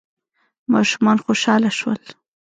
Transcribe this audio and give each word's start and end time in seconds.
ماشومان 0.73 1.17
خوشحاله 1.25 1.69
شول. 1.79 2.01